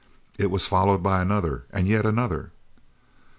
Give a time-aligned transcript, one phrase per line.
[0.39, 2.51] It was followed by another and yet another.